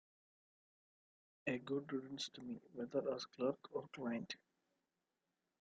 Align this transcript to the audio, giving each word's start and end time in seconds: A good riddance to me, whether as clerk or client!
A 1.45 1.59
good 1.59 1.93
riddance 1.93 2.29
to 2.29 2.41
me, 2.41 2.59
whether 2.73 3.07
as 3.13 3.27
clerk 3.27 3.59
or 3.75 3.87
client! 3.93 4.35